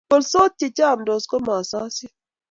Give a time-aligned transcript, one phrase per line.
[0.09, 2.09] bolsot che chamdos komasosio